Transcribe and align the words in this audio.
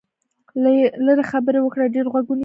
لږې 1.07 1.23
خبرې 1.31 1.59
وکړه، 1.61 1.93
ډېر 1.95 2.05
غوږ 2.11 2.25
ونیسه 2.27 2.39